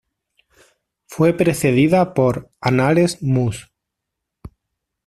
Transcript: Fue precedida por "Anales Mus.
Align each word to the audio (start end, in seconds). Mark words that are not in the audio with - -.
Fue 1.05 1.31
precedida 1.33 2.15
por 2.15 2.49
"Anales 2.59 3.21
Mus. 3.21 3.71